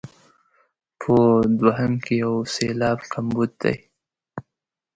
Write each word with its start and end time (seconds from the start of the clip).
په 1.01 1.15
دوهم 1.59 1.93
کې 2.05 2.13
یو 2.23 2.33
سېلاب 2.53 2.99
کمبود 3.13 3.51
دی. 3.63 3.75